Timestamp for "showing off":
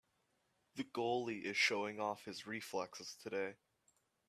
1.57-2.25